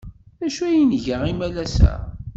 D 0.39 0.41
acu 0.45 0.61
ay 0.67 0.79
nga 0.93 1.15
imalas-a? 1.31 1.93